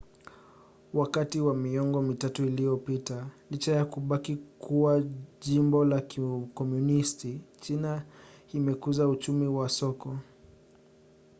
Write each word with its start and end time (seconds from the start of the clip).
wakati 0.93 1.41
wa 1.41 1.53
miongo 1.55 2.01
mitatu 2.01 2.45
iliyopita 2.45 3.25
licha 3.51 3.75
ya 3.75 3.85
kubaki 3.85 4.35
kuwa 4.35 5.03
jimbo 5.41 5.85
la 5.85 6.01
kikomunisti 6.01 7.41
china 7.59 8.05
imekuza 8.53 9.07
uchumi 9.07 9.47
wa 9.47 9.69
soko 9.69 10.17